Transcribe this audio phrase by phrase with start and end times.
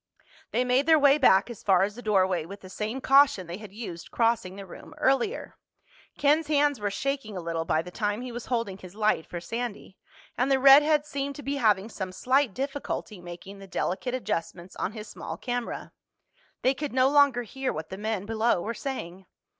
[0.49, 3.57] They made their way back as far as the doorway with the same caution they
[3.57, 5.57] had used crossing the room earlier.
[6.17, 9.39] Ken's hands were shaking a little by the time he was holding his light for
[9.39, 9.97] Sandy,
[10.35, 14.93] and the redhead seemed to be having some slight difficulty making the delicate adjustments on
[14.93, 15.91] his small camera.
[16.63, 19.27] They could no longer hear what the men below were saying.